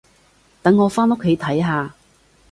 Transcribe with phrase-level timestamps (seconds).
[0.63, 1.93] 等我返屋企睇下